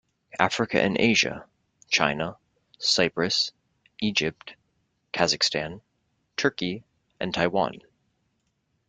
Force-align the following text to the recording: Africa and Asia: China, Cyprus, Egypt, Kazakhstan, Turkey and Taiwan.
Africa 0.39 0.81
and 0.81 0.99
Asia: 0.99 1.45
China, 1.87 2.35
Cyprus, 2.79 3.51
Egypt, 3.99 4.55
Kazakhstan, 5.13 5.81
Turkey 6.37 6.83
and 7.19 7.31
Taiwan. 7.35 7.81